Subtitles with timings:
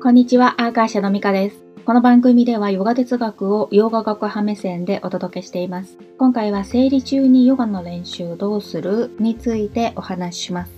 [0.00, 1.64] こんにちは、アーカー社のミカです。
[1.84, 5.98] この番組ではヨガ哲学をヨガ学派目線でお届けしています。
[6.18, 10.77] 今回は生理中にヨガの練習どうするについてお話しします。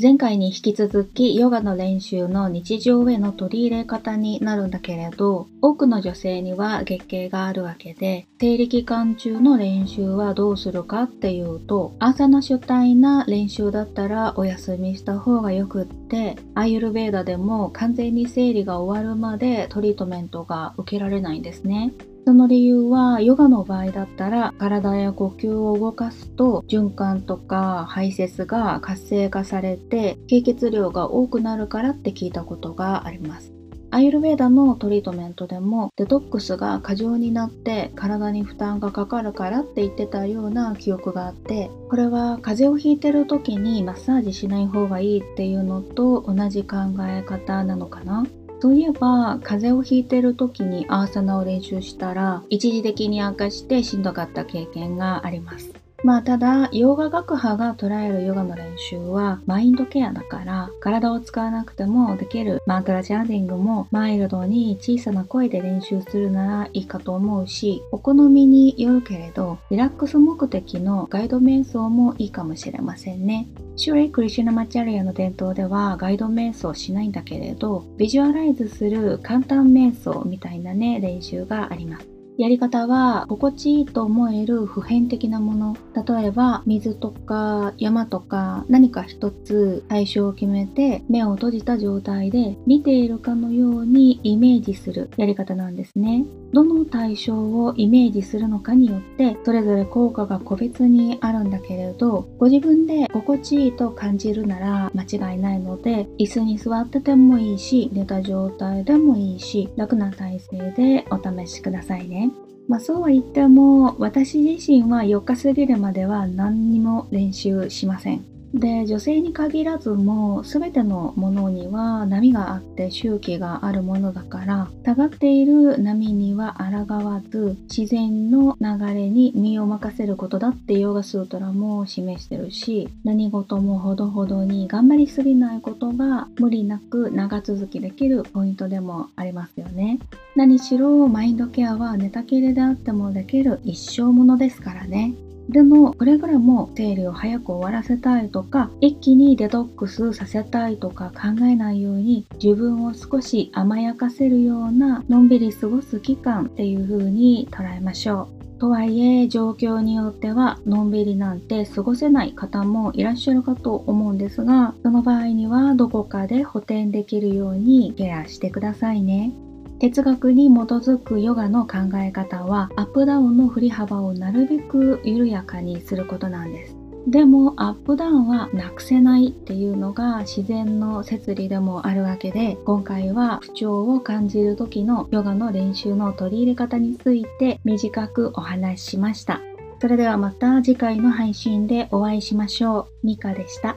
[0.00, 21.92] 前回に引き続きヨガの練習の日常への取り入れ方になるんだけれど多くの女性には月経があるわけで生理期間中の練習はどうするかっていうと朝の主体な練習だったらお休みした方がよくってアイルベーダでも完全に生理が終わるまでトリートメントが受けられないんですね。
[22.28, 33.54] その理由はヨガの場合だったら体や呼吸を動かすと循環とか排泄が活性化されて経血量が多くなるからって聞いたことがあります。
[33.90, 46.76] アイルベーダのトリートメントでもデトックスが過剰になって体に負担がかかるからって言ってたような記憶があってこれは風邪をひいてる時にマッサージしない方がいいっていうのと同じ考
[47.08, 48.26] え方なのかな
[48.60, 55.87] そういえば風邪をひいてる時にアーサナを練習したら一時的に悪化してしんどかった経験があります。
[56.04, 73.48] まあただ、ヨガ学派が捉えるヨガの練習はマインドケアだから体を使わなくてもできるマントラチャンディングもマイルドに小さな声で練習するならいいかと思うし、お好みによるけれど、リラックス目的のガイド瞑想もいいかもしれませんね。
[73.74, 82.17] シュレイ・クリシュナマチャリアの伝統ではガイド瞑想しないんだけれど、ビジュアライズする簡単瞑想みたいなね、練習があります。
[82.38, 85.76] やり方は心地いいと思える普遍的なもの。
[85.94, 96.24] 例えば水とか山とか何か一つ対象を決めて目を閉じた状態で見ているかのようにイメージするやり方なんですね。
[96.52, 112.27] どの対象をイメージするのかによってそれぞれ効果が個別にあるんだけれどご自分で心地いいと感じるなら間違いないので椅子に座っててもいいし寝た状態でもいいし楽な体勢でお試しくださいね。
[112.68, 118.37] まあ、そうは言っても私自身は4日過ぎるまでは何にも練習しません。
[118.54, 139.98] で女性に限らずも全てのものには波があって周期があるものだから下がっている波には抗わず自然の流れに身を任せることだってヨガスートラも示してるし何事もほどほどに頑張りすぎないことが無理なく長続きできるポイントでもありますよね。
[140.36, 145.14] 何しろマインドケアは寝たきりであってもできる一生ものですからね。
[145.48, 158.38] でもくれぐれも生理を早く終わらせたいとか一気にデトックスさせたいとか考えないように自分を少し甘やかせるようなのんびり過ごす期間っていう風に捉えましょう。
[158.58, 169.32] とはいえ状況によってはのんびりなんて過ごせない方もいらっしゃるかと思うんですがその場合にはどこかで補填できるようにケアしてくださいね。
[169.78, 176.76] 哲学に基づくヨガの考え方はアップダウンの振り幅をなるべく緩やかにすることなんです。
[177.06, 189.40] でもアップダウンはなくせないっていうのが自然の摂理でもあるわけで今回は不調を感じる時のヨガの練習の取り入れ方について短くお話ししました。
[189.80, 193.06] それではまた次回の配信でお会いしましょう。
[193.06, 193.76] ミカでした。